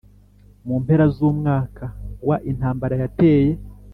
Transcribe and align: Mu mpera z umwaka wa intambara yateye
Mu 0.67 0.75
mpera 0.83 1.05
z 1.15 1.17
umwaka 1.29 1.85
wa 2.27 2.37
intambara 2.51 2.93
yateye 3.01 3.51